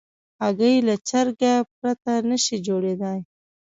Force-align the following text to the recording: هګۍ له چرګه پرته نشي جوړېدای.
هګۍ 0.43 0.75
له 0.87 0.95
چرګه 1.07 1.53
پرته 1.77 2.13
نشي 2.29 2.57
جوړېدای. 2.67 3.19